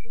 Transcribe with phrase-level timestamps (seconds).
[0.01, 0.11] You.